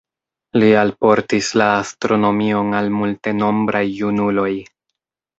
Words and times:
Li 0.61 0.67
alportis 0.83 1.49
la 1.61 1.67
astronomion 1.81 2.73
al 2.77 2.89
multenombraj 3.01 3.83
junuloj. 3.99 4.47